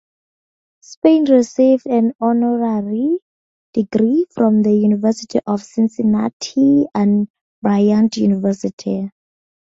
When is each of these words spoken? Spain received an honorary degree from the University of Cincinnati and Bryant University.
Spain 0.81 1.29
received 1.31 1.85
an 1.85 2.13
honorary 2.19 3.19
degree 3.73 4.25
from 4.33 4.63
the 4.63 4.73
University 4.73 5.39
of 5.45 5.61
Cincinnati 5.61 6.87
and 6.95 7.27
Bryant 7.61 8.17
University. 8.17 9.11